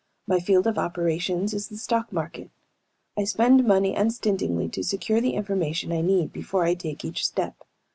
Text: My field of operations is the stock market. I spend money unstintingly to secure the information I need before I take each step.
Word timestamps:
My 0.25 0.39
field 0.39 0.65
of 0.65 0.79
operations 0.79 1.53
is 1.53 1.67
the 1.67 1.77
stock 1.77 2.11
market. 2.11 2.49
I 3.15 3.23
spend 3.23 3.63
money 3.67 3.93
unstintingly 3.93 4.67
to 4.69 4.83
secure 4.83 5.21
the 5.21 5.35
information 5.35 5.91
I 5.91 6.01
need 6.01 6.33
before 6.33 6.63
I 6.63 6.73
take 6.73 7.05
each 7.05 7.23
step. 7.23 7.53